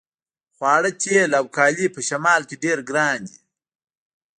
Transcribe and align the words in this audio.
خواړه 0.55 0.91
تیل 1.01 1.31
او 1.39 1.45
کالي 1.55 1.87
په 1.95 2.01
شمال 2.09 2.41
کې 2.49 2.55
ډیر 2.63 2.77
ګران 2.89 3.19
دي 3.29 3.39